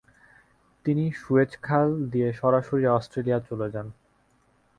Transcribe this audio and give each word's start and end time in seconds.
তিনি 0.85 1.05
সুয়েজ 1.11 1.51
খাল 1.61 1.87
দিয়ে 2.11 2.29
সরাসরি 2.33 2.85
অস্ট্রেলিয়া 2.87 3.39
চলে 3.39 3.67
যান। 3.73 3.87